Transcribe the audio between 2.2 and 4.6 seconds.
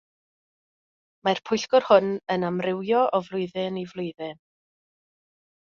yn amrywio o flwyddyn i flwyddyn.